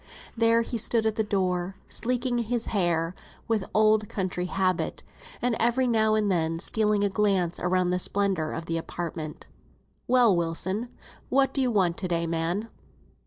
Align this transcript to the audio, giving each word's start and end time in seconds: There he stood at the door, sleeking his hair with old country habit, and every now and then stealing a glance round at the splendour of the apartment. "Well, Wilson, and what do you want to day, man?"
There 0.35 0.63
he 0.63 0.79
stood 0.79 1.05
at 1.05 1.15
the 1.15 1.23
door, 1.23 1.75
sleeking 1.87 2.39
his 2.39 2.65
hair 2.73 3.13
with 3.47 3.69
old 3.71 4.09
country 4.09 4.45
habit, 4.47 5.03
and 5.43 5.55
every 5.59 5.85
now 5.85 6.15
and 6.15 6.31
then 6.31 6.57
stealing 6.57 7.03
a 7.03 7.07
glance 7.07 7.59
round 7.59 7.89
at 7.89 7.91
the 7.93 7.99
splendour 7.99 8.51
of 8.51 8.65
the 8.65 8.79
apartment. 8.79 9.45
"Well, 10.07 10.35
Wilson, 10.35 10.77
and 10.85 10.89
what 11.29 11.53
do 11.53 11.61
you 11.61 11.69
want 11.69 11.97
to 11.97 12.07
day, 12.07 12.25
man?" 12.25 12.69